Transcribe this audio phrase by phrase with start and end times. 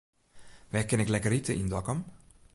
[0.71, 1.99] Wêr kin ik lekker ite yn Dokkum?